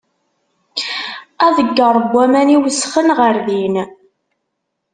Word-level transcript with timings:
Aḍegger 1.45 1.95
n 2.03 2.07
waman 2.13 2.49
i 2.51 2.53
iwesxen 2.57 3.09
ɣer 3.17 3.35
din. 3.47 3.75